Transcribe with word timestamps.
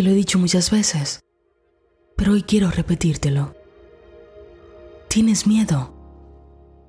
Te 0.00 0.04
lo 0.04 0.12
he 0.12 0.14
dicho 0.14 0.38
muchas 0.38 0.70
veces, 0.70 1.20
pero 2.16 2.32
hoy 2.32 2.42
quiero 2.42 2.70
repetírtelo. 2.70 3.54
Tienes 5.08 5.46
miedo 5.46 5.94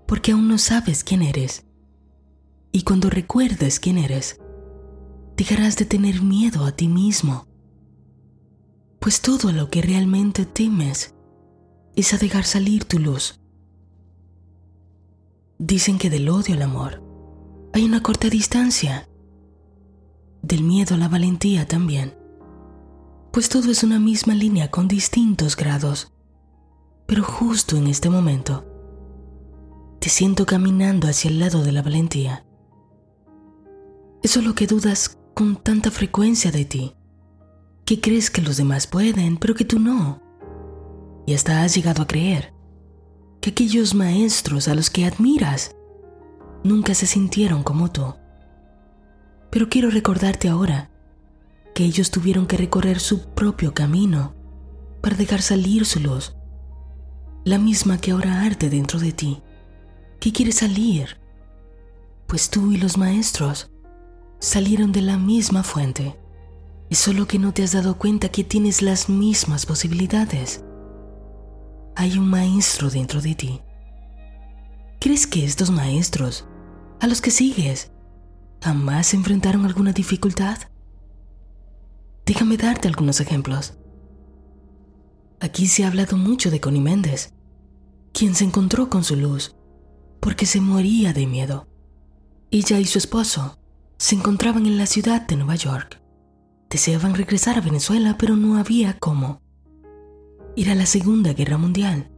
porque 0.07 0.31
aún 0.31 0.47
no 0.47 0.57
sabes 0.57 1.03
quién 1.03 1.21
eres. 1.21 1.65
Y 2.71 2.83
cuando 2.83 3.09
recuerdes 3.09 3.81
quién 3.81 3.97
eres, 3.97 4.39
dejarás 5.35 5.75
de 5.75 5.83
tener 5.83 6.21
miedo 6.21 6.63
a 6.63 6.71
ti 6.71 6.87
mismo. 6.87 7.47
Pues 9.01 9.19
todo 9.19 9.51
lo 9.51 9.69
que 9.69 9.81
realmente 9.81 10.45
temes 10.45 11.13
es 11.97 12.13
a 12.13 12.17
dejar 12.17 12.45
salir 12.45 12.85
tu 12.85 12.97
luz. 12.97 13.41
Dicen 15.59 15.97
que 15.97 16.09
del 16.09 16.29
odio 16.29 16.55
al 16.55 16.61
amor 16.61 17.03
hay 17.73 17.83
una 17.83 18.01
corta 18.01 18.29
distancia. 18.29 19.09
Del 20.41 20.63
miedo 20.63 20.95
a 20.95 20.97
la 20.97 21.09
valentía 21.09 21.67
también. 21.67 22.20
Pues 23.31 23.47
todo 23.47 23.71
es 23.71 23.83
una 23.83 23.97
misma 23.97 24.35
línea 24.35 24.69
con 24.69 24.89
distintos 24.89 25.55
grados. 25.55 26.11
Pero 27.05 27.23
justo 27.23 27.77
en 27.77 27.87
este 27.87 28.09
momento, 28.09 28.65
te 29.99 30.09
siento 30.09 30.45
caminando 30.45 31.07
hacia 31.07 31.31
el 31.31 31.39
lado 31.39 31.63
de 31.63 31.71
la 31.71 31.81
valentía. 31.81 32.45
Eso 34.21 34.39
es 34.39 34.45
lo 34.45 34.53
que 34.53 34.67
dudas 34.67 35.17
con 35.33 35.55
tanta 35.55 35.91
frecuencia 35.91 36.51
de 36.51 36.65
ti, 36.65 36.93
que 37.85 38.01
crees 38.01 38.29
que 38.29 38.41
los 38.41 38.57
demás 38.57 38.85
pueden, 38.85 39.37
pero 39.37 39.55
que 39.55 39.63
tú 39.63 39.79
no. 39.79 40.21
Y 41.25 41.33
hasta 41.33 41.63
has 41.63 41.73
llegado 41.73 42.03
a 42.03 42.07
creer 42.07 42.53
que 43.39 43.51
aquellos 43.51 43.95
maestros 43.95 44.67
a 44.67 44.75
los 44.75 44.89
que 44.89 45.05
admiras 45.05 45.73
nunca 46.65 46.93
se 46.95 47.07
sintieron 47.07 47.63
como 47.63 47.91
tú. 47.93 48.13
Pero 49.49 49.69
quiero 49.69 49.89
recordarte 49.89 50.49
ahora 50.49 50.90
que 51.73 51.85
ellos 51.85 52.11
tuvieron 52.11 52.47
que 52.47 52.57
recorrer 52.57 52.99
su 52.99 53.33
propio 53.33 53.73
camino 53.73 54.35
para 55.01 55.15
dejar 55.15 55.41
luz, 56.01 56.35
la 57.43 57.57
misma 57.57 57.97
que 57.97 58.11
ahora 58.11 58.41
arde 58.41 58.69
dentro 58.69 58.99
de 58.99 59.11
ti 59.11 59.41
que 60.21 60.31
quiere 60.31 60.51
salir, 60.51 61.17
pues 62.27 62.51
tú 62.51 62.71
y 62.71 62.77
los 62.77 62.95
maestros 62.95 63.71
salieron 64.39 64.91
de 64.91 65.01
la 65.01 65.17
misma 65.17 65.63
fuente. 65.63 66.15
Es 66.91 66.99
solo 66.99 67.25
que 67.25 67.39
no 67.39 67.53
te 67.53 67.63
has 67.63 67.71
dado 67.71 67.97
cuenta 67.97 68.29
que 68.29 68.43
tienes 68.43 68.83
las 68.83 69.09
mismas 69.09 69.65
posibilidades. 69.65 70.63
Hay 71.95 72.19
un 72.19 72.29
maestro 72.29 72.91
dentro 72.91 73.19
de 73.19 73.33
ti. 73.33 73.61
¿Crees 74.99 75.25
que 75.25 75.43
estos 75.43 75.71
maestros, 75.71 76.47
a 76.99 77.07
los 77.07 77.19
que 77.19 77.31
sigues, 77.31 77.91
jamás 78.61 79.15
enfrentaron 79.15 79.65
alguna 79.65 79.91
dificultad? 79.91 80.59
Déjame 82.31 82.55
darte 82.55 82.87
algunos 82.87 83.19
ejemplos. 83.19 83.73
Aquí 85.41 85.67
se 85.67 85.83
ha 85.83 85.87
hablado 85.87 86.15
mucho 86.15 86.49
de 86.49 86.61
Connie 86.61 86.79
Méndez, 86.79 87.33
quien 88.13 88.35
se 88.35 88.45
encontró 88.45 88.89
con 88.89 89.03
su 89.03 89.17
luz 89.17 89.57
porque 90.21 90.45
se 90.45 90.61
moría 90.61 91.11
de 91.11 91.27
miedo. 91.27 91.67
Ella 92.49 92.79
y 92.79 92.85
su 92.85 92.99
esposo 92.99 93.59
se 93.97 94.15
encontraban 94.15 94.65
en 94.65 94.77
la 94.77 94.85
ciudad 94.85 95.27
de 95.27 95.35
Nueva 95.35 95.55
York. 95.55 96.01
Deseaban 96.69 97.15
regresar 97.15 97.57
a 97.57 97.61
Venezuela, 97.61 98.15
pero 98.17 98.37
no 98.37 98.57
había 98.57 98.97
cómo. 98.97 99.41
Era 100.55 100.73
la 100.73 100.85
Segunda 100.85 101.33
Guerra 101.33 101.57
Mundial, 101.57 102.13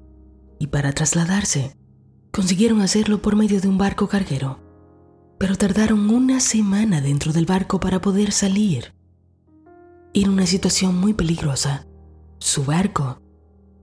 y 0.59 0.67
para 0.67 0.91
trasladarse, 0.91 1.75
consiguieron 2.31 2.81
hacerlo 2.81 3.19
por 3.19 3.36
medio 3.36 3.59
de 3.59 3.67
un 3.67 3.80
barco 3.80 4.08
carguero, 4.08 4.59
pero 5.39 5.56
tardaron 5.56 6.08
una 6.11 6.39
semana 6.39 7.02
dentro 7.02 7.34
del 7.34 7.47
barco 7.47 7.80
para 7.80 8.00
poder 8.00 8.31
salir. 8.31 8.94
Era 10.16 10.30
una 10.30 10.45
situación 10.45 10.95
muy 11.00 11.14
peligrosa. 11.14 11.88
Su 12.38 12.64
barco 12.64 13.19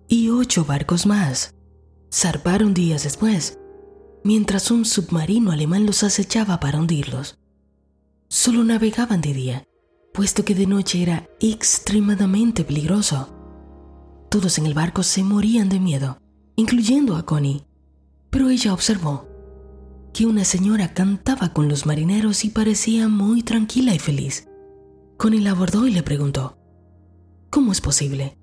y 0.06 0.28
ocho 0.28 0.64
barcos 0.64 1.04
más 1.04 1.54
zarparon 2.12 2.72
días 2.72 3.02
después 3.02 3.58
mientras 4.22 4.70
un 4.70 4.84
submarino 4.84 5.50
alemán 5.50 5.86
los 5.86 6.04
acechaba 6.04 6.60
para 6.60 6.78
hundirlos. 6.78 7.38
Solo 8.28 8.62
navegaban 8.62 9.20
de 9.20 9.32
día, 9.32 9.64
puesto 10.12 10.44
que 10.44 10.54
de 10.54 10.66
noche 10.66 11.02
era 11.02 11.28
extremadamente 11.40 12.64
peligroso. 12.64 13.34
Todos 14.30 14.58
en 14.58 14.66
el 14.66 14.74
barco 14.74 15.02
se 15.02 15.24
morían 15.24 15.68
de 15.68 15.80
miedo, 15.80 16.18
incluyendo 16.54 17.16
a 17.16 17.24
Connie, 17.24 17.64
pero 18.30 18.50
ella 18.50 18.72
observó 18.72 19.26
que 20.12 20.26
una 20.26 20.44
señora 20.44 20.94
cantaba 20.94 21.52
con 21.52 21.68
los 21.68 21.86
marineros 21.86 22.44
y 22.44 22.50
parecía 22.50 23.08
muy 23.08 23.42
tranquila 23.42 23.94
y 23.94 23.98
feliz. 23.98 24.46
Connie 25.20 25.42
la 25.42 25.50
abordó 25.50 25.86
y 25.86 25.90
le 25.90 26.02
preguntó, 26.02 26.56
¿Cómo 27.50 27.72
es 27.72 27.82
posible 27.82 28.38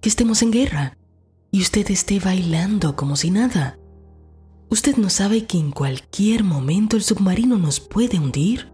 que 0.00 0.08
estemos 0.08 0.42
en 0.42 0.52
guerra 0.52 0.96
y 1.50 1.60
usted 1.60 1.90
esté 1.90 2.20
bailando 2.20 2.94
como 2.94 3.16
si 3.16 3.32
nada? 3.32 3.80
¿Usted 4.68 4.96
no 4.96 5.10
sabe 5.10 5.46
que 5.46 5.58
en 5.58 5.72
cualquier 5.72 6.44
momento 6.44 6.96
el 6.96 7.02
submarino 7.02 7.58
nos 7.58 7.80
puede 7.80 8.20
hundir? 8.20 8.72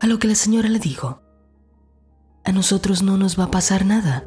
A 0.00 0.06
lo 0.06 0.18
que 0.18 0.26
la 0.26 0.36
señora 0.36 0.70
le 0.70 0.78
dijo, 0.78 1.20
a 2.44 2.52
nosotros 2.52 3.02
no 3.02 3.18
nos 3.18 3.38
va 3.38 3.44
a 3.44 3.50
pasar 3.50 3.84
nada, 3.84 4.26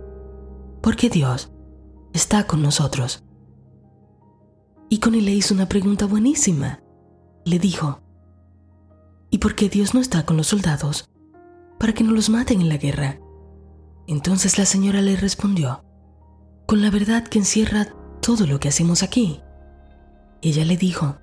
porque 0.83 1.09
Dios 1.09 1.51
está 2.13 2.45
con 2.45 2.61
nosotros. 2.61 3.23
Y 4.89 4.99
Connie 4.99 5.21
le 5.21 5.31
hizo 5.31 5.55
una 5.55 5.67
pregunta 5.67 6.05
buenísima. 6.05 6.83
Le 7.45 7.57
dijo, 7.57 8.03
¿y 9.31 9.39
por 9.39 9.55
qué 9.55 9.69
Dios 9.69 9.95
no 9.95 10.01
está 10.01 10.23
con 10.23 10.37
los 10.37 10.45
soldados? 10.45 11.08
Para 11.79 11.93
que 11.93 12.03
no 12.03 12.11
los 12.11 12.29
maten 12.29 12.61
en 12.61 12.69
la 12.69 12.77
guerra. 12.77 13.19
Entonces 14.07 14.57
la 14.57 14.65
señora 14.65 15.01
le 15.01 15.15
respondió, 15.15 15.83
con 16.67 16.81
la 16.81 16.91
verdad 16.91 17.27
que 17.27 17.39
encierra 17.39 17.87
todo 18.21 18.45
lo 18.45 18.59
que 18.59 18.67
hacemos 18.67 19.01
aquí. 19.01 19.41
Ella 20.41 20.65
le 20.65 20.77
dijo, 20.77 21.17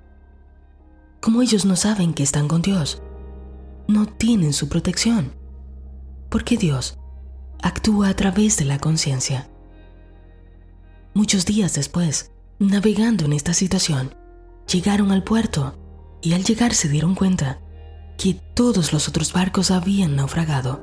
como 1.20 1.42
ellos 1.42 1.64
no 1.64 1.76
saben 1.76 2.14
que 2.14 2.22
están 2.22 2.48
con 2.48 2.62
Dios, 2.62 3.02
no 3.88 4.06
tienen 4.06 4.52
su 4.52 4.68
protección, 4.68 5.34
porque 6.30 6.56
Dios 6.56 6.98
actúa 7.62 8.08
a 8.08 8.14
través 8.14 8.56
de 8.56 8.64
la 8.64 8.78
conciencia. 8.78 9.48
Muchos 11.14 11.46
días 11.46 11.74
después, 11.74 12.32
navegando 12.58 13.24
en 13.24 13.32
esta 13.32 13.54
situación, 13.54 14.14
llegaron 14.70 15.12
al 15.12 15.24
puerto 15.24 15.78
y 16.22 16.34
al 16.34 16.44
llegar 16.44 16.74
se 16.74 16.88
dieron 16.88 17.14
cuenta 17.14 17.60
que 18.18 18.34
todos 18.54 18.92
los 18.92 19.08
otros 19.08 19.32
barcos 19.32 19.70
habían 19.70 20.16
naufragado, 20.16 20.82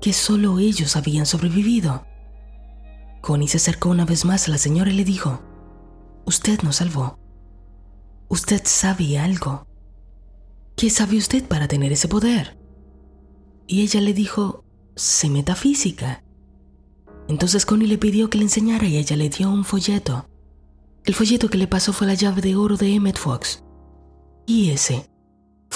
que 0.00 0.12
solo 0.12 0.58
ellos 0.58 0.96
habían 0.96 1.26
sobrevivido. 1.26 2.06
Connie 3.20 3.48
se 3.48 3.56
acercó 3.56 3.88
una 3.88 4.04
vez 4.04 4.24
más 4.24 4.48
a 4.48 4.52
la 4.52 4.58
señora 4.58 4.90
y 4.90 4.94
le 4.94 5.04
dijo, 5.04 5.42
Usted 6.24 6.60
nos 6.62 6.76
salvó 6.76 7.18
usted 8.28 8.62
sabe 8.64 9.18
algo. 9.18 9.66
¿Qué 10.76 10.90
sabe 10.90 11.16
usted 11.16 11.46
para 11.46 11.68
tener 11.68 11.92
ese 11.92 12.08
poder? 12.08 12.58
Y 13.66 13.82
ella 13.82 14.00
le 14.00 14.12
dijo, 14.12 14.64
sé 14.94 15.30
metafísica. 15.30 16.22
Entonces 17.28 17.66
Connie 17.66 17.88
le 17.88 17.98
pidió 17.98 18.30
que 18.30 18.38
le 18.38 18.44
enseñara 18.44 18.86
y 18.86 18.96
ella 18.96 19.16
le 19.16 19.28
dio 19.28 19.50
un 19.50 19.64
folleto. 19.64 20.28
El 21.04 21.14
folleto 21.14 21.48
que 21.48 21.58
le 21.58 21.66
pasó 21.66 21.92
fue 21.92 22.06
la 22.06 22.14
llave 22.14 22.42
de 22.42 22.56
oro 22.56 22.76
de 22.76 22.94
Emmett 22.94 23.18
Fox. 23.18 23.64
Y 24.46 24.70
ese 24.70 25.08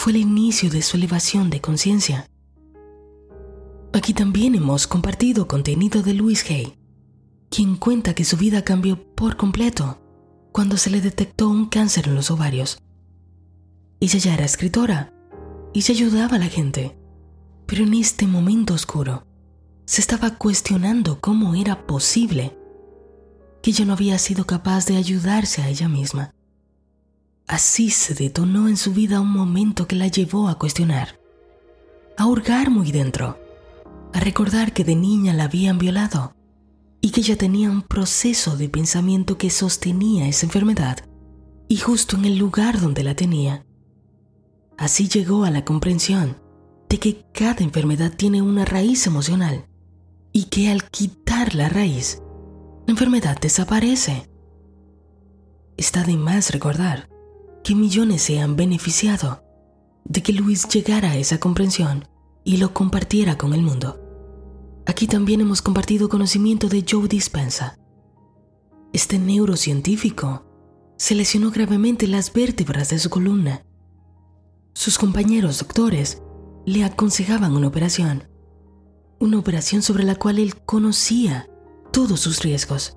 fue 0.01 0.13
el 0.13 0.19
inicio 0.19 0.71
de 0.71 0.81
su 0.81 0.97
elevación 0.97 1.51
de 1.51 1.61
conciencia. 1.61 2.27
Aquí 3.93 4.15
también 4.15 4.55
hemos 4.55 4.87
compartido 4.87 5.47
contenido 5.47 6.03
de 6.03 6.15
Louis 6.15 6.43
Hay, 6.51 6.79
quien 7.51 7.77
cuenta 7.77 8.15
que 8.15 8.25
su 8.25 8.39
vida 8.39 8.65
cambió 8.65 8.97
por 9.15 9.37
completo 9.37 10.01
cuando 10.53 10.79
se 10.79 10.89
le 10.89 11.03
detectó 11.03 11.51
un 11.51 11.67
cáncer 11.67 12.09
en 12.09 12.15
los 12.15 12.31
ovarios. 12.31 12.79
Ella 14.01 14.19
ya 14.19 14.33
era 14.33 14.47
escritora 14.47 15.13
y 15.75 15.83
se 15.83 15.93
ayudaba 15.93 16.37
a 16.37 16.39
la 16.41 16.49
gente, 16.49 16.97
pero 17.67 17.85
en 17.85 17.93
este 17.93 18.27
momento 18.27 18.73
oscuro 18.73 19.27
se 19.85 20.01
estaba 20.01 20.39
cuestionando 20.39 21.21
cómo 21.21 21.55
era 21.55 21.87
posible 21.87 22.57
que 23.63 23.73
ella 23.73 23.85
no 23.85 23.93
había 23.93 24.17
sido 24.17 24.47
capaz 24.47 24.87
de 24.87 24.97
ayudarse 24.97 25.61
a 25.61 25.69
ella 25.69 25.91
misma. 25.91 26.33
Así 27.51 27.91
se 27.91 28.15
detonó 28.15 28.69
en 28.69 28.77
su 28.77 28.93
vida 28.93 29.21
un 29.21 29.33
momento 29.33 29.89
que 29.89 29.97
la 29.97 30.07
llevó 30.07 30.47
a 30.47 30.57
cuestionar, 30.57 31.19
a 32.17 32.25
hurgar 32.27 32.71
muy 32.71 32.93
dentro, 32.93 33.41
a 34.13 34.21
recordar 34.21 34.73
que 34.73 34.85
de 34.85 34.95
niña 34.95 35.35
la 35.35 35.45
habían 35.45 35.77
violado 35.77 36.37
y 37.01 37.11
que 37.11 37.23
ella 37.23 37.37
tenía 37.37 37.69
un 37.69 37.83
proceso 37.83 38.57
de 38.57 38.69
pensamiento 38.69 39.37
que 39.37 39.51
sostenía 39.51 40.29
esa 40.29 40.47
enfermedad 40.47 40.99
y 41.67 41.79
justo 41.79 42.17
en 42.17 42.27
el 42.27 42.39
lugar 42.39 42.81
donde 42.81 43.03
la 43.03 43.17
tenía. 43.17 43.67
Así 44.79 45.09
llegó 45.09 45.43
a 45.43 45.51
la 45.51 45.65
comprensión 45.65 46.37
de 46.89 47.01
que 47.01 47.27
cada 47.35 47.65
enfermedad 47.65 48.15
tiene 48.17 48.43
una 48.43 48.65
raíz 48.65 49.09
emocional 49.09 49.67
y 50.33 50.45
que 50.45 50.71
al 50.71 50.89
quitar 50.89 51.57
la 51.57 51.69
raíz, 51.69 52.23
la 52.87 52.93
enfermedad 52.93 53.41
desaparece. 53.41 54.31
Está 55.77 56.05
de 56.05 56.17
más 56.17 56.53
recordar 56.53 57.10
que 57.63 57.75
millones 57.75 58.23
se 58.23 58.41
han 58.41 58.57
beneficiado 58.57 59.43
de 60.05 60.23
que 60.23 60.33
Luis 60.33 60.69
llegara 60.69 61.11
a 61.11 61.17
esa 61.17 61.39
comprensión 61.39 62.09
y 62.45 62.57
lo 62.57 62.73
compartiera 62.73 63.37
con 63.37 63.53
el 63.55 63.63
mundo. 63.63 64.01
Aquí 64.87 65.07
también 65.07 65.41
hemos 65.41 65.63
compartido 65.63 66.09
conocimiento 66.09 66.69
de 66.69 66.85
Joe 66.89 67.07
Dispensa. 67.07 67.79
Este 68.93 69.19
neurocientífico 69.19 70.47
se 70.97 71.15
lesionó 71.15 71.51
gravemente 71.51 72.07
las 72.07 72.33
vértebras 72.33 72.89
de 72.91 72.99
su 72.99 73.09
columna. 73.09 73.63
Sus 74.75 74.99
compañeros 74.99 75.59
doctores 75.59 76.23
le 76.67 76.85
aconsejaban 76.85 77.55
una 77.55 77.69
operación, 77.69 78.29
una 79.19 79.39
operación 79.39 79.83
sobre 79.83 80.05
la 80.05 80.17
cual 80.17 80.39
él 80.39 80.57
conocía 80.57 81.49
todos 81.93 82.21
sus 82.21 82.43
riesgos. 82.43 82.97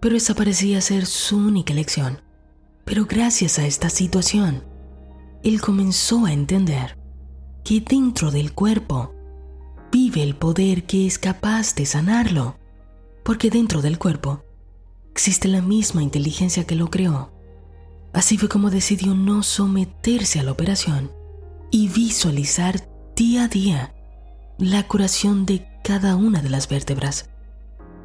Pero 0.00 0.16
esa 0.16 0.34
parecía 0.34 0.80
ser 0.80 1.06
su 1.06 1.36
única 1.36 1.72
elección. 1.72 2.20
Pero 2.84 3.06
gracias 3.06 3.58
a 3.58 3.66
esta 3.66 3.88
situación, 3.88 4.64
él 5.42 5.60
comenzó 5.60 6.26
a 6.26 6.32
entender 6.32 6.98
que 7.64 7.80
dentro 7.80 8.30
del 8.30 8.52
cuerpo 8.52 9.14
vive 9.90 10.22
el 10.22 10.36
poder 10.36 10.84
que 10.84 11.06
es 11.06 11.18
capaz 11.18 11.74
de 11.74 11.86
sanarlo, 11.86 12.58
porque 13.22 13.50
dentro 13.50 13.80
del 13.80 13.98
cuerpo 13.98 14.44
existe 15.12 15.48
la 15.48 15.62
misma 15.62 16.02
inteligencia 16.02 16.64
que 16.64 16.74
lo 16.74 16.90
creó. 16.90 17.32
Así 18.12 18.38
fue 18.38 18.48
como 18.48 18.70
decidió 18.70 19.14
no 19.14 19.42
someterse 19.42 20.40
a 20.40 20.42
la 20.42 20.52
operación 20.52 21.10
y 21.70 21.88
visualizar 21.88 22.88
día 23.16 23.44
a 23.44 23.48
día 23.48 23.94
la 24.58 24.86
curación 24.86 25.46
de 25.46 25.66
cada 25.82 26.16
una 26.16 26.40
de 26.40 26.48
las 26.48 26.68
vértebras. 26.68 27.30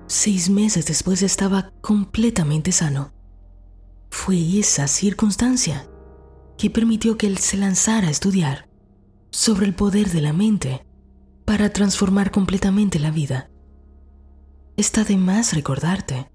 Seis 0.08 0.50
meses 0.50 0.86
después 0.88 1.22
estaba 1.22 1.72
completamente 1.82 2.72
sano. 2.72 3.12
Fue 4.10 4.60
esa 4.60 4.88
circunstancia 4.88 5.90
que 6.58 6.70
permitió 6.70 7.18
que 7.18 7.28
él 7.28 7.38
se 7.38 7.58
lanzara 7.58 8.08
a 8.08 8.12
estudiar 8.12 8.70
sobre 9.32 9.66
el 9.66 9.76
poder 9.76 10.10
de 10.10 10.22
la 10.22 10.34
mente 10.34 10.86
para 11.46 11.72
transformar 11.72 12.32
completamente 12.32 13.00
la 13.00 13.12
vida. 13.12 13.50
Está 14.78 15.04
de 15.04 15.18
más 15.18 15.54
recordarte 15.54 16.30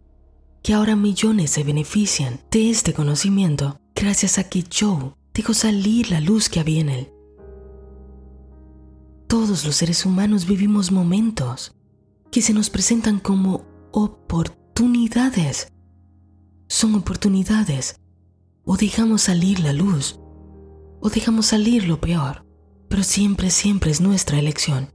que 0.63 0.75
ahora 0.75 0.97
millones 0.97 1.51
se 1.51 1.63
benefician 1.63 2.41
de 2.51 2.71
este 2.71 2.95
conocimiento 2.95 3.81
gracias 3.95 4.39
a 4.39 4.49
que 4.49 4.65
Joe 4.65 5.15
dejó 5.35 5.53
salir 5.53 6.11
la 6.11 6.21
luz 6.21 6.49
que 6.49 6.61
había 6.61 6.81
en 6.81 6.89
él. 6.89 7.13
Todos 9.27 9.65
los 9.65 9.77
seres 9.77 10.07
humanos 10.07 10.47
vivimos 10.47 10.91
momentos 10.91 11.75
que 12.31 12.41
se 12.41 12.53
nos 12.53 12.71
presentan 12.71 13.19
como 13.19 13.67
oportunidades. 13.93 15.69
Son 16.69 16.95
oportunidades. 16.95 18.01
O 18.65 18.77
dejamos 18.77 19.23
salir 19.23 19.61
la 19.61 19.73
luz, 19.73 20.19
o 21.01 21.11
dejamos 21.11 21.47
salir 21.47 21.87
lo 21.87 22.01
peor. 22.01 22.45
Pero 22.89 23.03
siempre, 23.03 23.51
siempre 23.51 23.91
es 23.91 24.01
nuestra 24.01 24.39
elección. 24.39 24.93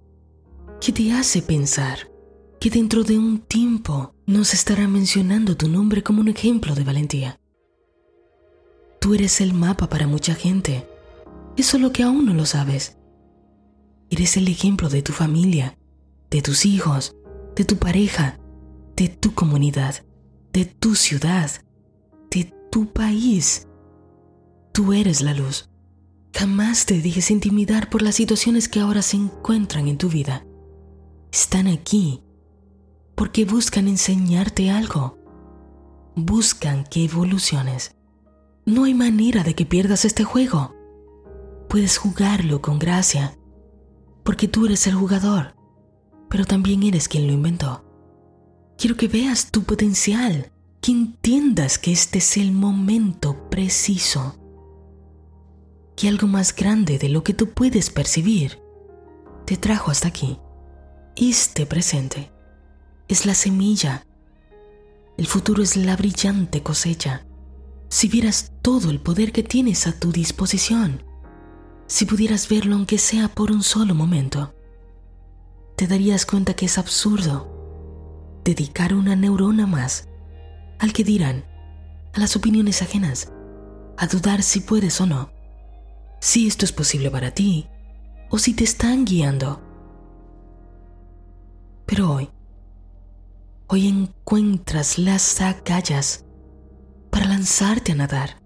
¿Qué 0.82 0.92
te 0.92 1.12
hace 1.12 1.42
pensar 1.42 2.10
que 2.60 2.70
dentro 2.70 3.04
de 3.04 3.18
un 3.18 3.40
tiempo 3.40 4.16
nos 4.26 4.54
estará 4.54 4.88
mencionando 4.88 5.56
tu 5.56 5.68
nombre 5.68 6.02
como 6.04 6.22
un 6.22 6.30
ejemplo 6.30 6.74
de 6.74 6.84
valentía? 6.84 7.40
Tú 9.00 9.14
eres 9.14 9.42
el 9.42 9.54
mapa 9.54 9.88
para 9.90 10.08
mucha 10.08 10.36
gente. 10.36 10.88
Eso 11.58 11.78
es 11.78 11.84
lo 11.84 11.92
que 11.92 12.04
aún 12.04 12.26
no 12.26 12.34
lo 12.34 12.46
sabes. 12.46 12.98
Eres 14.10 14.38
el 14.38 14.48
ejemplo 14.48 14.90
de 14.90 15.02
tu 15.02 15.14
familia, 15.14 15.78
de 16.30 16.42
tus 16.42 16.66
hijos, 16.66 17.16
de 17.56 17.66
tu 17.66 17.78
pareja, 17.78 18.40
de 18.96 19.08
tu 19.08 19.34
comunidad, 19.34 20.06
de 20.54 20.66
tu 20.66 20.96
ciudad, 20.96 21.50
de 22.32 22.54
tu 22.72 22.92
país. 22.92 23.68
Tú 24.74 24.94
eres 24.94 25.22
la 25.22 25.34
luz. 25.34 25.70
Jamás 26.34 26.86
te 26.86 27.02
dejes 27.02 27.32
intimidar 27.32 27.90
por 27.90 28.02
las 28.02 28.16
situaciones 28.16 28.70
que 28.70 28.80
ahora 28.80 29.02
se 29.02 29.18
encuentran 29.18 29.88
en 29.88 29.98
tu 29.98 30.10
vida. 30.10 30.46
Están 31.32 31.68
aquí 31.68 32.24
porque 33.16 33.46
buscan 33.46 33.88
enseñarte 33.88 34.70
algo. 34.72 35.18
Buscan 36.16 36.84
que 36.86 37.06
evoluciones. 37.06 37.96
No 38.66 38.86
hay 38.86 38.94
manera 38.94 39.44
de 39.44 39.56
que 39.56 39.66
pierdas 39.66 40.06
este 40.06 40.24
juego. 40.24 40.76
Puedes 41.68 41.98
jugarlo 41.98 42.62
con 42.62 42.80
gracia, 42.80 43.38
porque 44.24 44.48
tú 44.48 44.66
eres 44.66 44.88
el 44.88 44.96
jugador 44.96 45.60
pero 46.30 46.46
también 46.46 46.84
eres 46.84 47.08
quien 47.08 47.28
lo 47.28 47.34
inventó. 47.34 47.84
Quiero 48.80 48.96
que 48.96 49.10
veas 49.10 49.52
tu 49.52 49.64
potencial, 49.64 50.54
que 50.80 50.94
entiendas 50.94 51.78
que 51.78 51.92
este 51.92 52.20
es 52.20 52.38
el 52.38 52.54
momento 52.54 53.50
preciso, 53.50 54.40
que 55.98 56.08
algo 56.08 56.28
más 56.28 56.56
grande 56.56 56.98
de 56.98 57.10
lo 57.10 57.22
que 57.22 57.34
tú 57.34 57.50
puedes 57.50 57.90
percibir 57.90 58.62
te 59.46 59.58
trajo 59.58 59.92
hasta 59.92 60.08
aquí. 60.08 60.40
Este 61.18 61.66
presente 61.66 62.32
es 63.10 63.26
la 63.26 63.34
semilla, 63.34 64.06
el 65.18 65.28
futuro 65.28 65.62
es 65.62 65.76
la 65.76 65.98
brillante 65.98 66.64
cosecha. 66.64 67.26
Si 67.90 68.08
vieras 68.08 68.54
todo 68.62 68.92
el 68.92 69.02
poder 69.02 69.34
que 69.34 69.44
tienes 69.44 69.88
a 69.88 70.00
tu 70.00 70.14
disposición, 70.14 71.04
si 71.88 72.06
pudieras 72.06 72.48
verlo 72.48 72.76
aunque 72.76 72.98
sea 72.98 73.28
por 73.28 73.52
un 73.52 73.62
solo 73.62 73.94
momento, 73.94 74.54
te 75.76 75.86
darías 75.86 76.26
cuenta 76.26 76.54
que 76.54 76.68
es 76.68 76.78
absurdo 76.78 77.59
dedicar 78.50 78.96
una 78.96 79.16
neurona 79.16 79.68
más 79.68 80.08
al 80.80 80.92
que 80.92 81.04
dirán, 81.04 81.46
a 82.14 82.20
las 82.20 82.36
opiniones 82.36 82.82
ajenas, 82.82 83.32
a 83.96 84.08
dudar 84.08 84.42
si 84.42 84.62
puedes 84.62 85.00
o 85.02 85.06
no, 85.06 85.32
si 86.20 86.48
esto 86.48 86.66
es 86.66 86.72
posible 86.72 87.12
para 87.12 87.32
ti 87.32 87.68
o 88.32 88.40
si 88.40 88.56
te 88.56 88.64
están 88.64 89.06
guiando. 89.06 89.62
Pero 91.86 92.12
hoy, 92.12 92.30
hoy 93.68 93.88
encuentras 93.88 94.98
las 94.98 95.42
agallas 95.42 96.26
para 97.12 97.28
lanzarte 97.28 97.92
a 97.92 97.96
nadar, 97.96 98.42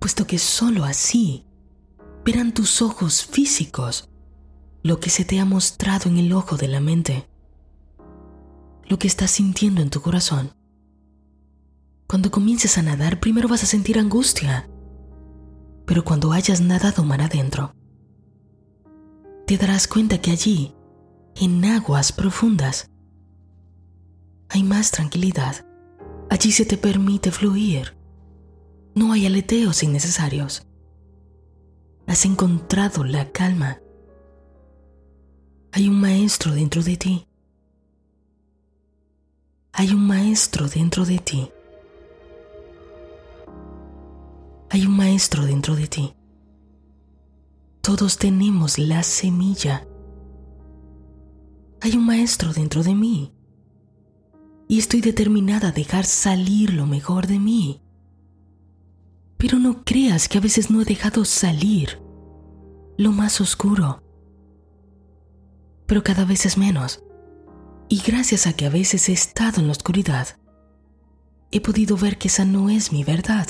puesto 0.00 0.26
que 0.26 0.38
sólo 0.38 0.84
así 0.84 1.46
verán 2.24 2.52
tus 2.52 2.82
ojos 2.82 3.24
físicos 3.24 4.08
lo 4.82 4.98
que 4.98 5.10
se 5.10 5.24
te 5.24 5.38
ha 5.38 5.44
mostrado 5.44 6.10
en 6.10 6.18
el 6.18 6.32
ojo 6.32 6.56
de 6.56 6.66
la 6.66 6.80
mente, 6.80 7.28
lo 8.92 8.98
que 8.98 9.08
estás 9.08 9.30
sintiendo 9.30 9.80
en 9.80 9.88
tu 9.88 10.02
corazón. 10.02 10.52
Cuando 12.06 12.30
comiences 12.30 12.76
a 12.76 12.82
nadar, 12.82 13.20
primero 13.20 13.48
vas 13.48 13.62
a 13.62 13.66
sentir 13.66 13.98
angustia, 13.98 14.68
pero 15.86 16.04
cuando 16.04 16.32
hayas 16.32 16.60
nadado 16.60 17.02
mar 17.02 17.22
adentro, 17.22 17.74
te 19.46 19.56
darás 19.56 19.88
cuenta 19.88 20.20
que 20.20 20.30
allí, 20.30 20.74
en 21.36 21.64
aguas 21.64 22.12
profundas, 22.12 22.90
hay 24.50 24.62
más 24.62 24.90
tranquilidad. 24.90 25.64
Allí 26.28 26.52
se 26.52 26.66
te 26.66 26.76
permite 26.76 27.30
fluir. 27.30 27.96
No 28.94 29.12
hay 29.12 29.24
aleteos 29.24 29.82
innecesarios. 29.82 30.66
Has 32.06 32.26
encontrado 32.26 33.04
la 33.04 33.32
calma 33.32 33.78
hay 35.74 35.88
un 35.88 35.98
maestro 35.98 36.52
dentro 36.52 36.82
de 36.82 36.98
ti. 36.98 37.26
Hay 39.72 39.92
un 39.92 40.06
maestro 40.06 40.68
dentro 40.68 41.04
de 41.04 41.18
ti. 41.18 41.50
Hay 44.70 44.86
un 44.86 44.96
maestro 44.96 45.44
dentro 45.44 45.76
de 45.76 45.86
ti. 45.86 46.14
Todos 47.80 48.18
tenemos 48.18 48.78
la 48.78 49.02
semilla. 49.02 49.86
Hay 51.80 51.96
un 51.96 52.06
maestro 52.06 52.52
dentro 52.52 52.82
de 52.82 52.94
mí. 52.94 53.32
Y 54.68 54.78
estoy 54.78 55.00
determinada 55.00 55.68
a 55.68 55.72
dejar 55.72 56.04
salir 56.04 56.72
lo 56.72 56.86
mejor 56.86 57.26
de 57.26 57.38
mí. 57.38 57.82
Pero 59.36 59.58
no 59.58 59.84
creas 59.84 60.28
que 60.28 60.38
a 60.38 60.40
veces 60.40 60.70
no 60.70 60.80
he 60.80 60.84
dejado 60.84 61.24
salir 61.24 62.00
lo 62.96 63.10
más 63.10 63.40
oscuro 63.40 64.02
pero 65.92 66.02
cada 66.02 66.24
vez 66.24 66.46
es 66.46 66.56
menos. 66.56 67.02
Y 67.92 68.00
gracias 68.00 68.46
a 68.46 68.54
que 68.54 68.64
a 68.64 68.70
veces 68.70 69.10
he 69.10 69.12
estado 69.12 69.60
en 69.60 69.66
la 69.66 69.72
oscuridad, 69.72 70.26
he 71.50 71.60
podido 71.60 71.98
ver 71.98 72.16
que 72.16 72.28
esa 72.28 72.46
no 72.46 72.70
es 72.70 72.90
mi 72.90 73.04
verdad. 73.04 73.48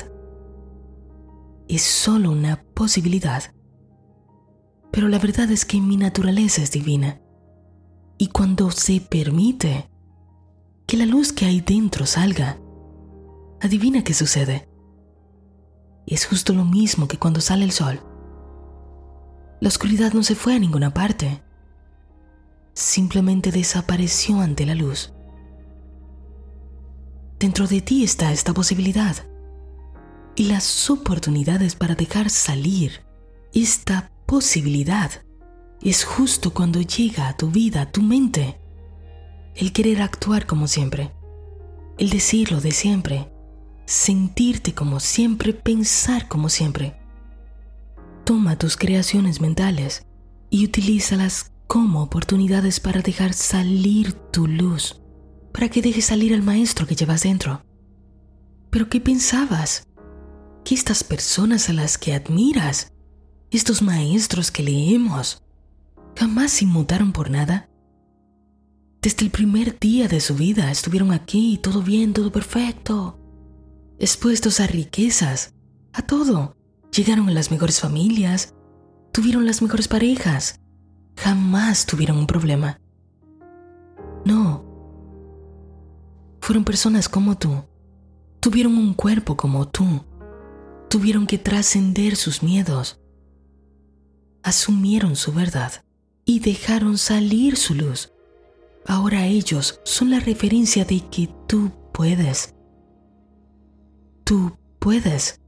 Es 1.69 1.83
solo 1.83 2.33
una 2.33 2.61
posibilidad. 2.75 3.55
Pero 4.91 5.07
la 5.07 5.21
verdad 5.21 5.49
es 5.53 5.65
que 5.65 5.81
mi 5.81 5.97
naturaleza 5.97 6.61
es 6.61 6.73
divina. 6.73 7.21
Y 8.19 8.31
cuando 8.31 8.73
se 8.73 9.01
permite 9.01 9.89
que 10.89 10.97
la 10.97 11.07
luz 11.07 11.33
que 11.33 11.45
hay 11.45 11.61
dentro 11.61 12.05
salga, 12.05 12.59
adivina 13.61 14.03
qué 14.03 14.13
sucede. 14.13 14.69
Es 16.05 16.27
justo 16.27 16.53
lo 16.53 16.65
mismo 16.65 17.07
que 17.07 17.17
cuando 17.17 17.41
sale 17.41 17.65
el 17.65 17.71
sol. 17.71 18.01
La 19.61 19.69
oscuridad 19.69 20.15
no 20.15 20.25
se 20.25 20.35
fue 20.35 20.57
a 20.57 20.59
ninguna 20.59 20.93
parte 20.93 21.45
simplemente 22.75 23.51
desapareció 23.51 24.41
ante 24.41 24.67
la 24.67 24.75
luz. 24.75 25.13
Dentro 27.39 27.67
de 27.67 27.81
ti 27.81 28.05
está 28.05 28.33
esta 28.33 28.55
posibilidad. 28.55 29.17
Y 30.35 30.45
las 30.45 30.89
oportunidades 30.89 31.75
para 31.75 31.95
dejar 31.95 32.31
salir 32.31 33.05
esta 33.53 34.11
posibilidad 34.27 35.11
es 35.83 36.05
justo 36.05 36.55
cuando 36.55 36.81
llega 36.81 37.29
a 37.29 37.37
tu 37.37 37.51
vida, 37.51 37.83
a 37.83 37.91
tu 37.91 38.01
mente, 38.01 38.61
el 39.55 39.73
querer 39.73 40.01
actuar 40.01 40.47
como 40.47 40.69
siempre, 40.69 41.13
el 41.99 42.09
decirlo 42.09 42.61
de 42.61 42.71
siempre, 42.71 43.31
sentirte 43.85 44.73
como 44.73 45.01
siempre, 45.01 45.53
pensar 45.53 46.29
como 46.29 46.49
siempre. 46.49 46.97
Toma 48.25 48.57
tus 48.57 48.77
creaciones 48.77 49.41
mentales 49.41 50.07
y 50.49 50.65
utilízalas 50.65 51.52
como 51.73 52.03
oportunidades 52.03 52.81
para 52.81 53.01
dejar 53.01 53.33
salir 53.33 54.13
tu 54.13 54.47
luz, 54.47 55.01
para 55.55 55.71
que 55.71 55.81
dejes 55.81 56.05
salir 56.05 56.35
al 56.35 56.43
maestro 56.43 56.87
que 56.87 56.95
llevas 56.95 57.23
dentro. 57.23 57.63
¿Pero 58.69 58.91
qué 58.91 59.01
pensabas? 59.01 59.89
Que 60.67 60.75
estas 60.75 61.03
personas 61.03 61.71
a 61.71 61.73
las 61.73 61.97
que 61.97 62.13
admiras, 62.13 62.93
estos 63.51 63.81
maestros 63.81 64.51
que 64.51 64.63
leemos, 64.63 65.43
jamás 66.15 66.53
se 66.53 66.67
inmutaron 66.67 67.11
por 67.11 67.31
nada? 67.31 67.71
Desde 69.01 69.25
el 69.25 69.31
primer 69.31 69.79
día 69.81 70.09
de 70.09 70.21
su 70.21 70.35
vida 70.35 70.71
estuvieron 70.71 71.11
aquí, 71.11 71.59
todo 71.63 71.81
bien, 71.81 72.13
todo 72.13 72.31
perfecto. 72.31 73.19
Expuestos 73.99 74.61
a 74.61 74.67
riquezas, 74.67 75.55
a 75.95 76.03
todo. 76.03 76.55
Llegaron 76.95 77.31
a 77.31 77.33
las 77.33 77.51
mejores 77.51 77.81
familias, 77.81 78.53
tuvieron 79.11 79.47
las 79.47 79.63
mejores 79.63 79.89
parejas, 79.89 80.62
jamás 81.17 81.87
tuvieron 81.87 82.19
un 82.19 82.27
problema. 82.27 82.81
No. 84.25 84.65
Fueron 86.41 86.65
personas 86.65 87.09
como 87.09 87.39
tú. 87.39 87.65
Tuvieron 88.41 88.77
un 88.77 88.95
cuerpo 88.95 89.37
como 89.37 89.69
tú. 89.69 90.05
Tuvieron 90.89 91.27
que 91.27 91.39
trascender 91.39 92.17
sus 92.17 92.43
miedos. 92.43 93.01
Asumieron 94.43 95.17
su 95.17 95.33
verdad 95.33 95.85
y 96.25 96.41
dejaron 96.41 96.99
salir 96.99 97.57
su 97.57 97.75
luz. 97.75 98.13
Ahora 98.87 99.27
ellos 99.27 99.81
son 99.85 100.11
la 100.11 100.19
referencia 100.21 100.85
de 100.85 101.01
que 101.09 101.29
tú 101.47 101.71
puedes. 101.93 102.55
Tú 104.25 104.57
puedes. 104.79 105.41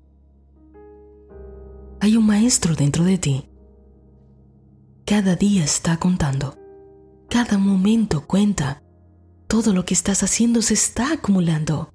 Hay 2.01 2.17
un 2.17 2.27
maestro 2.27 2.75
dentro 2.75 3.05
de 3.05 3.19
ti. 3.19 3.49
Cada 5.07 5.37
día 5.37 5.63
está 5.65 5.99
contando. 5.99 6.57
Cada 7.29 7.59
momento 7.59 8.27
cuenta. 8.27 8.83
Todo 9.47 9.75
lo 9.75 9.85
que 9.85 9.93
estás 9.93 10.23
haciendo 10.23 10.63
se 10.63 10.73
está 10.73 11.13
acumulando. 11.13 11.93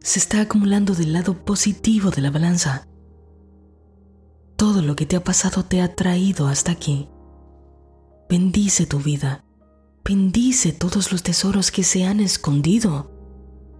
Se 0.00 0.18
está 0.18 0.40
acumulando 0.40 0.96
del 0.96 1.12
lado 1.12 1.44
positivo 1.44 2.10
de 2.10 2.22
la 2.22 2.32
balanza. 2.32 2.88
Todo 4.56 4.82
lo 4.82 4.96
que 4.96 5.06
te 5.06 5.14
ha 5.14 5.22
pasado 5.22 5.64
te 5.64 5.80
ha 5.80 5.94
traído 5.94 6.48
hasta 6.48 6.72
aquí. 6.72 7.08
Bendice 8.28 8.86
tu 8.86 8.98
vida. 8.98 9.44
Bendice 10.04 10.72
todos 10.72 11.12
los 11.12 11.22
tesoros 11.22 11.70
que 11.70 11.84
se 11.84 12.04
han 12.04 12.18
escondido, 12.18 13.12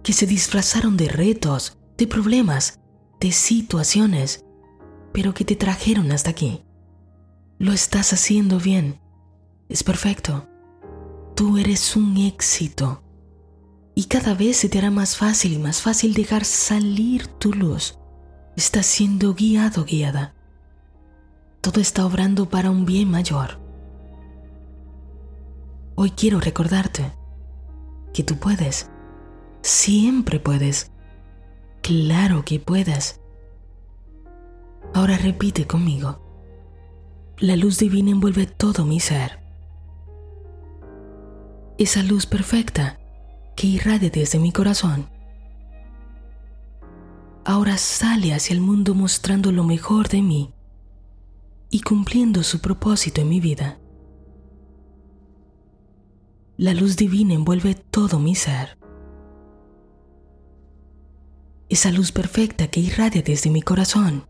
que 0.01 0.13
se 0.13 0.27
disfrazaron 0.27 0.95
de 0.95 1.09
retos, 1.09 1.77
de 1.97 2.07
problemas, 2.07 2.79
de 3.19 3.33
situaciones, 3.33 4.45
pero 5.11 5.33
que 5.33 5.43
te 5.43 5.57
trajeron 5.57 6.13
hasta 6.13 6.29
aquí. 6.29 6.65
Lo 7.57 7.71
estás 7.71 8.11
haciendo 8.11 8.59
bien. 8.59 8.99
Es 9.69 9.83
perfecto. 9.83 10.45
Tú 11.35 11.57
eres 11.57 11.95
un 11.95 12.17
éxito. 12.17 13.01
Y 13.95 14.05
cada 14.05 14.33
vez 14.33 14.57
se 14.57 14.67
te 14.67 14.79
hará 14.79 14.91
más 14.91 15.15
fácil 15.15 15.53
y 15.53 15.57
más 15.57 15.81
fácil 15.81 16.13
dejar 16.13 16.43
salir 16.43 17.27
tu 17.27 17.53
luz. 17.53 17.97
Estás 18.57 18.85
siendo 18.85 19.33
guiado, 19.33 19.85
guiada. 19.85 20.35
Todo 21.61 21.79
está 21.79 22.05
obrando 22.05 22.49
para 22.49 22.69
un 22.71 22.83
bien 22.85 23.09
mayor. 23.09 23.61
Hoy 25.95 26.11
quiero 26.11 26.41
recordarte 26.41 27.13
que 28.13 28.23
tú 28.23 28.37
puedes. 28.37 28.89
Siempre 29.61 30.41
puedes. 30.41 30.91
Claro 31.81 32.43
que 32.43 32.59
puedes. 32.59 33.21
Ahora 34.93 35.17
repite 35.17 35.65
conmigo. 35.65 36.24
La 37.39 37.57
luz 37.57 37.79
divina 37.79 38.11
envuelve 38.11 38.45
todo 38.45 38.85
mi 38.85 39.01
ser. 39.01 39.41
Esa 41.77 42.01
luz 42.01 42.25
perfecta 42.25 42.97
que 43.57 43.67
irradia 43.67 44.09
desde 44.09 44.39
mi 44.39 44.53
corazón. 44.53 45.09
Ahora 47.43 47.77
sale 47.77 48.33
hacia 48.33 48.53
el 48.53 48.61
mundo 48.61 48.95
mostrando 48.95 49.51
lo 49.51 49.65
mejor 49.65 50.07
de 50.07 50.21
mí 50.21 50.53
y 51.69 51.81
cumpliendo 51.81 52.41
su 52.41 52.61
propósito 52.61 53.19
en 53.19 53.27
mi 53.27 53.41
vida. 53.41 53.79
La 56.55 56.73
luz 56.73 56.95
divina 56.95 57.33
envuelve 57.33 57.75
todo 57.75 58.17
mi 58.17 58.35
ser. 58.35 58.77
Esa 61.67 61.91
luz 61.91 62.13
perfecta 62.13 62.67
que 62.67 62.79
irradia 62.79 63.21
desde 63.21 63.49
mi 63.49 63.61
corazón. 63.61 64.25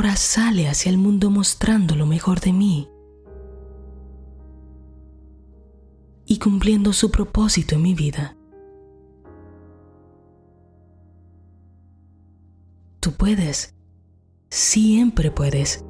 Ahora 0.00 0.16
sale 0.16 0.66
hacia 0.66 0.88
el 0.88 0.96
mundo 0.96 1.28
mostrando 1.30 1.94
lo 1.94 2.06
mejor 2.06 2.40
de 2.40 2.54
mí 2.54 2.88
y 6.24 6.38
cumpliendo 6.38 6.94
su 6.94 7.10
propósito 7.10 7.74
en 7.74 7.82
mi 7.82 7.92
vida. 7.92 8.34
Tú 13.00 13.12
puedes, 13.12 13.74
siempre 14.48 15.30
puedes, 15.30 15.84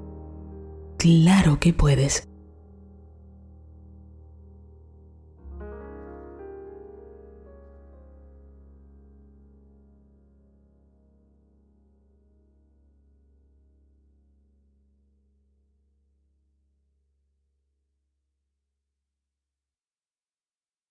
claro 0.99 1.61
que 1.61 1.73
puedes. 1.73 2.30